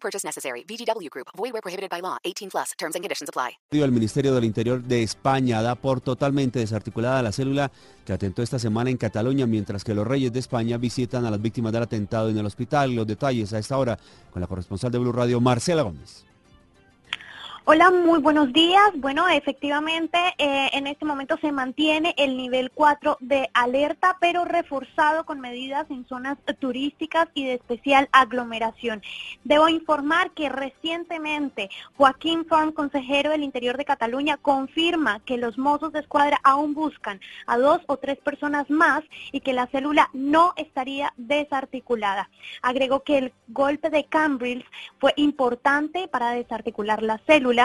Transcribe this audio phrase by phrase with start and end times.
[0.00, 0.64] Purchase necessary.
[0.64, 1.28] VGW Group.
[1.36, 2.16] Void where prohibited by law.
[2.24, 2.72] 18 plus.
[2.78, 3.58] Terms and conditions apply.
[3.70, 7.70] El Ministerio del Interior de España da por totalmente desarticulada la célula
[8.04, 11.40] que atentó esta semana en Cataluña, mientras que los reyes de España visitan a las
[11.40, 12.94] víctimas del atentado en el hospital.
[12.94, 13.98] Los detalles a esta hora
[14.30, 16.24] con la corresponsal de Blue Radio, Marcela Gómez.
[17.70, 18.92] Hola, muy buenos días.
[18.94, 25.26] Bueno, efectivamente, eh, en este momento se mantiene el nivel 4 de alerta, pero reforzado
[25.26, 29.02] con medidas en zonas turísticas y de especial aglomeración.
[29.44, 31.68] Debo informar que recientemente
[31.98, 37.20] Joaquín Form, consejero del Interior de Cataluña, confirma que los mozos de escuadra aún buscan
[37.46, 42.30] a dos o tres personas más y que la célula no estaría desarticulada.
[42.62, 44.64] Agregó que el golpe de Cambrils
[44.98, 47.57] fue importante para desarticular la célula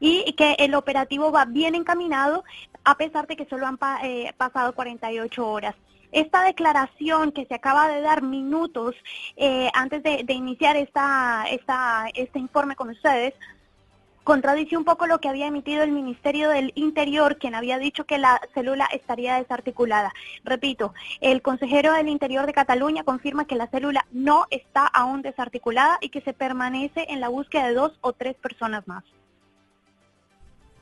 [0.00, 2.44] y que el operativo va bien encaminado
[2.84, 5.74] a pesar de que solo han eh, pasado 48 horas.
[6.12, 8.94] Esta declaración que se acaba de dar minutos
[9.36, 13.34] eh, antes de, iniciar esta, esta, este informe con ustedes
[14.22, 18.18] contradice un poco lo que había emitido el Ministerio del Interior, quien había dicho que
[18.18, 20.12] la célula estaría desarticulada.
[20.42, 25.98] Repito, el consejero del Interior de Cataluña confirma que la célula no está aún desarticulada
[26.00, 29.04] y que se permanece en la búsqueda de dos o tres personas más.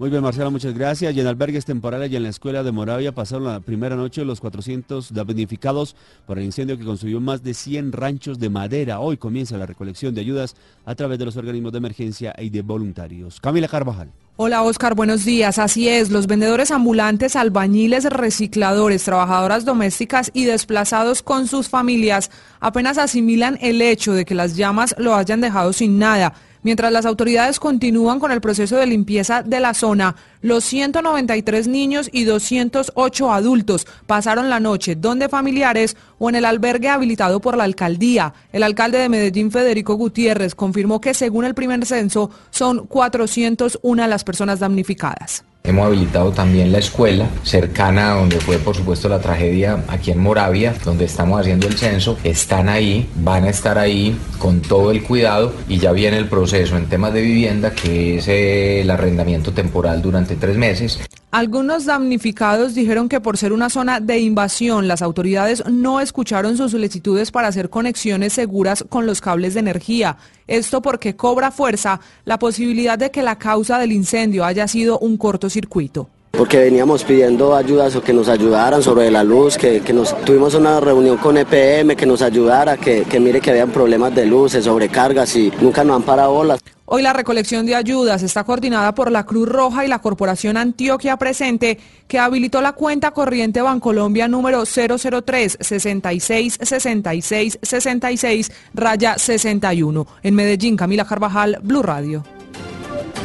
[0.00, 1.14] Muy bien, Marcela, muchas gracias.
[1.14, 4.40] Y en albergues temporales y en la escuela de Moravia pasaron la primera noche los
[4.40, 5.94] 400 damnificados
[6.26, 9.00] por el incendio que consumió más de 100 ranchos de madera.
[9.00, 12.62] Hoy comienza la recolección de ayudas a través de los organismos de emergencia y de
[12.62, 13.40] voluntarios.
[13.42, 14.10] Camila Carvajal.
[14.36, 15.58] Hola Oscar, buenos días.
[15.58, 22.96] Así es, los vendedores ambulantes, albañiles, recicladores, trabajadoras domésticas y desplazados con sus familias apenas
[22.96, 26.32] asimilan el hecho de que las llamas lo hayan dejado sin nada
[26.62, 32.10] Mientras las autoridades continúan con el proceso de limpieza de la zona, los 193 niños
[32.12, 37.64] y 208 adultos pasaron la noche donde familiares o en el albergue habilitado por la
[37.64, 38.34] alcaldía.
[38.52, 44.24] El alcalde de Medellín, Federico Gutiérrez, confirmó que según el primer censo son 401 las
[44.24, 45.44] personas damnificadas.
[45.62, 50.18] Hemos habilitado también la escuela cercana a donde fue por supuesto la tragedia aquí en
[50.18, 52.18] Moravia, donde estamos haciendo el censo.
[52.24, 56.76] Están ahí, van a estar ahí con todo el cuidado y ya viene el proceso
[56.76, 60.98] en temas de vivienda que es eh, el arrendamiento temporal durante tres meses.
[61.32, 66.72] Algunos damnificados dijeron que por ser una zona de invasión, las autoridades no escucharon sus
[66.72, 70.16] solicitudes para hacer conexiones seguras con los cables de energía.
[70.48, 75.16] Esto porque cobra fuerza la posibilidad de que la causa del incendio haya sido un
[75.16, 80.54] cortocircuito porque veníamos pidiendo ayudas o que nos ayudaran sobre la luz, que, nos tuvimos
[80.54, 84.64] una reunión con EPM que nos ayudara, que, que mire que habían problemas de luces,
[84.64, 86.60] sobrecargas y nunca nos han parado bolas.
[86.92, 91.16] Hoy la recolección de ayudas está coordinada por la Cruz Roja y la Corporación Antioquia
[91.16, 100.06] Presente, que habilitó la cuenta corriente Bancolombia número 003 66 66 66 raya 61.
[100.24, 102.24] En Medellín, Camila Carvajal, Blue Radio.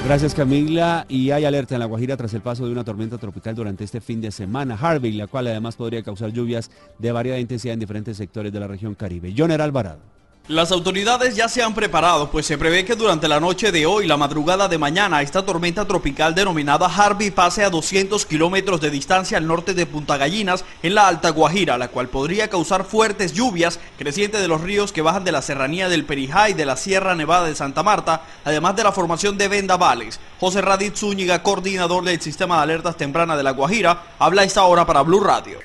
[0.05, 1.07] Gracias Camila.
[1.09, 4.01] Y hay alerta en La Guajira tras el paso de una tormenta tropical durante este
[4.01, 8.16] fin de semana, Harvey, la cual además podría causar lluvias de variada intensidad en diferentes
[8.16, 9.33] sectores de la región Caribe.
[9.35, 10.14] Joner Alvarado.
[10.47, 14.06] Las autoridades ya se han preparado, pues se prevé que durante la noche de hoy,
[14.06, 19.39] la madrugada de mañana, esta tormenta tropical denominada Harvey pase a 200 kilómetros de distancia
[19.39, 23.79] al norte de Punta Gallinas, en la Alta Guajira, la cual podría causar fuertes lluvias
[23.97, 27.16] crecientes de los ríos que bajan de la serranía del Perijá y de la Sierra
[27.16, 30.19] Nevada de Santa Marta, además de la formación de vendavales.
[30.39, 34.85] José Radit Zúñiga, coordinador del Sistema de Alertas Temprana de la Guajira, habla esta hora
[34.85, 35.57] para Blue Radio.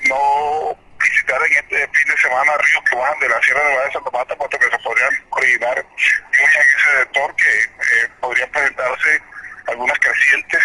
[1.21, 4.11] Visitar en este fin de semana ríos que bajan de la Sierra Nevada de Santa
[4.11, 9.21] Marta, puesto que se podrían originar lluvias en ese sector que eh, podrían presentarse
[9.67, 10.63] algunas crecientes.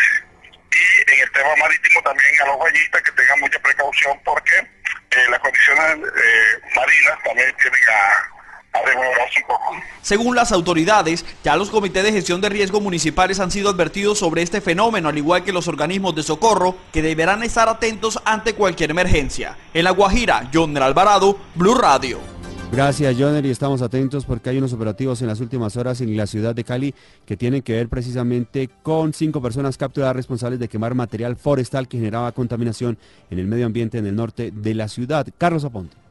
[0.72, 5.26] Y en el tema marítimo también a los bañistas que tengan mucha precaución porque eh,
[5.30, 8.35] las condiciones eh, marinas también tienen a
[10.02, 14.42] según las autoridades, ya los comités de gestión de riesgo municipales han sido advertidos sobre
[14.42, 18.92] este fenómeno, al igual que los organismos de socorro, que deberán estar atentos ante cualquier
[18.92, 19.56] emergencia.
[19.74, 22.36] En La Guajira, John Alvarado, Blue Radio.
[22.72, 26.26] Gracias, Joner, y estamos atentos porque hay unos operativos en las últimas horas en la
[26.26, 26.94] ciudad de Cali
[27.24, 31.98] que tienen que ver precisamente con cinco personas capturadas responsables de quemar material forestal que
[31.98, 32.98] generaba contaminación
[33.30, 35.26] en el medio ambiente en el norte de la ciudad.
[35.38, 36.05] Carlos Aponte.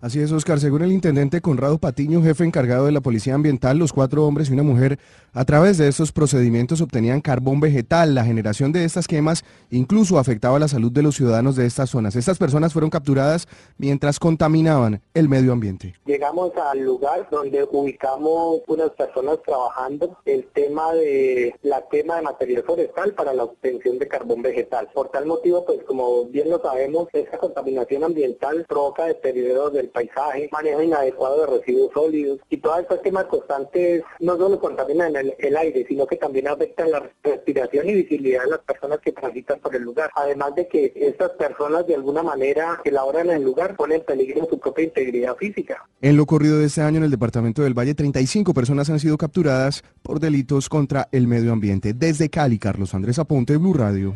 [0.00, 0.60] Así es, Oscar.
[0.60, 4.52] Según el intendente Conrado Patiño, jefe encargado de la Policía Ambiental, los cuatro hombres y
[4.52, 4.96] una mujer,
[5.32, 8.14] a través de estos procedimientos obtenían carbón vegetal.
[8.14, 12.14] La generación de estas quemas incluso afectaba la salud de los ciudadanos de estas zonas.
[12.14, 15.96] Estas personas fueron capturadas mientras contaminaban el medio ambiente.
[16.06, 22.62] Llegamos al lugar donde ubicamos unas personas trabajando el tema de la quema de material
[22.62, 24.88] forestal para la obtención de carbón vegetal.
[24.94, 30.48] Por tal motivo, pues como bien lo sabemos, esta contaminación ambiental provoca deterioro del paisaje,
[30.52, 35.84] manejo inadecuado de residuos sólidos y todas estas quemas constantes no solo contaminan el, aire,
[35.88, 39.82] sino que también afectan la respiración y visibilidad de las personas que transitan por el
[39.82, 40.10] lugar.
[40.14, 44.06] Además de que estas personas de alguna manera que laboran en el lugar ponen en
[44.06, 45.84] peligro su propia integridad física.
[46.00, 49.16] En lo ocurrido de este año en el departamento del Valle, 35 personas han sido
[49.18, 51.94] capturadas por delitos contra el medio ambiente.
[51.94, 54.14] Desde Cali, Carlos Andrés Aponte, Blue Radio.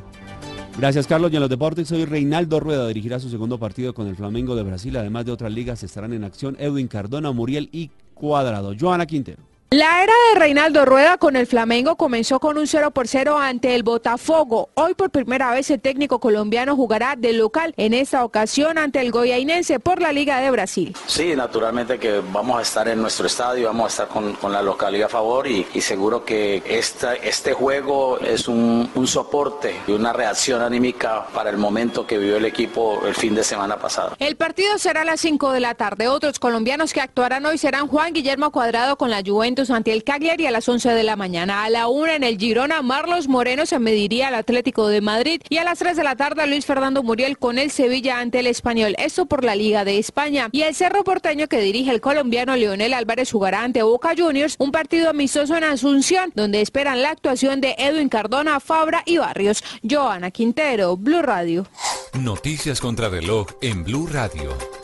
[0.78, 1.30] Gracias, Carlos.
[1.32, 4.62] Y en los deportes, hoy Reinaldo Rueda dirigirá su segundo partido con el Flamengo de
[4.62, 4.96] Brasil.
[4.96, 8.74] Además de otras ligas, estarán en acción Edwin Cardona, Muriel y Cuadrado.
[8.78, 9.51] Joana Quintero.
[9.72, 13.74] La era de Reinaldo Rueda con el Flamengo comenzó con un 0 por 0 ante
[13.74, 14.68] el Botafogo.
[14.74, 19.10] Hoy por primera vez el técnico colombiano jugará de local, en esta ocasión ante el
[19.10, 20.94] Goyainense por la Liga de Brasil.
[21.06, 25.06] Sí, naturalmente que vamos a estar en nuestro estadio, vamos a estar con, la localidad
[25.06, 30.60] a favor y, seguro que esta, este juego es un, un, soporte y una reacción
[30.60, 34.16] anímica para el momento que vivió el equipo el fin de semana pasado.
[34.18, 36.08] El partido será a las 5 de la tarde.
[36.08, 40.46] Otros colombianos que actuarán hoy serán Juan Guillermo Cuadrado con la Juventus ante el Cagliari
[40.46, 41.64] a las 11 de la mañana.
[41.64, 45.58] A la 1 en el Girona, Marlos Moreno se mediría al Atlético de Madrid y
[45.58, 48.94] a las 3 de la tarde Luis Fernando Muriel con el Sevilla ante el Español.
[48.98, 50.48] Esto por la Liga de España.
[50.52, 54.72] Y el Cerro Porteño que dirige el colombiano Leonel Álvarez jugará ante Boca Juniors, un
[54.72, 59.62] partido amistoso en Asunción, donde esperan la actuación de Edwin Cardona, Fabra y Barrios.
[59.88, 61.66] Joana Quintero, Blue Radio.
[62.14, 64.81] Noticias contra reloj en Blue Radio.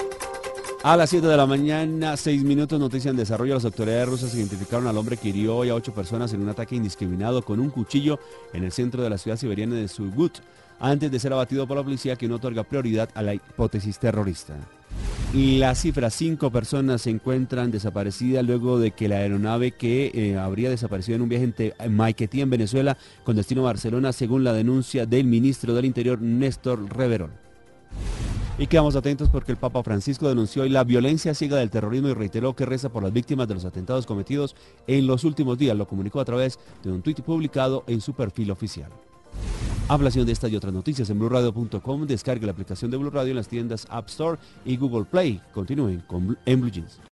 [0.88, 3.52] A las 7 de la mañana, 6 minutos, noticia en desarrollo.
[3.52, 6.76] Las autoridades rusas identificaron al hombre que hirió hoy a 8 personas en un ataque
[6.76, 8.18] indiscriminado con un cuchillo
[8.54, 10.38] en el centro de la ciudad siberiana de Surgut,
[10.80, 14.54] antes de ser abatido por la policía que no otorga prioridad a la hipótesis terrorista.
[15.34, 20.70] La cifra, 5 personas se encuentran desaparecidas luego de que la aeronave que eh, habría
[20.70, 25.04] desaparecido en un viaje en Maiquetía, en Venezuela, con destino a Barcelona, según la denuncia
[25.04, 27.47] del ministro del Interior, Néstor Reverón.
[28.60, 32.14] Y quedamos atentos porque el Papa Francisco denunció hoy la violencia ciega del terrorismo y
[32.14, 34.56] reiteró que reza por las víctimas de los atentados cometidos
[34.88, 35.76] en los últimos días.
[35.76, 38.90] Lo comunicó a través de un tuit publicado en su perfil oficial.
[39.86, 42.06] Hablación de estas y otras noticias en BlueRadio.com.
[42.08, 45.40] Descargue la aplicación de Blue Radio en las tiendas App Store y Google Play.
[45.54, 46.98] Continúen con, en Blue Jeans.